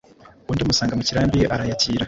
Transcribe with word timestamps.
undi 0.49 0.61
amusanga 0.63 0.97
mu 0.99 1.03
kirambi 1.07 1.39
arayakira. 1.53 1.99